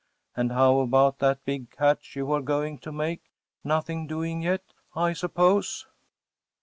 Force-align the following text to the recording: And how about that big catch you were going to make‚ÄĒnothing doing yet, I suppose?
And 0.35 0.51
how 0.53 0.79
about 0.79 1.19
that 1.19 1.45
big 1.45 1.69
catch 1.69 2.15
you 2.15 2.25
were 2.25 2.41
going 2.41 2.79
to 2.79 2.91
make‚ÄĒnothing 2.91 4.07
doing 4.07 4.41
yet, 4.41 4.63
I 4.95 5.13
suppose? 5.13 5.85